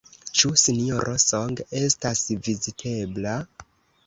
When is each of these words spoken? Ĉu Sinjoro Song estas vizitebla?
Ĉu 0.37 0.49
Sinjoro 0.61 1.13
Song 1.25 1.53
estas 1.83 2.23
vizitebla? 2.49 3.37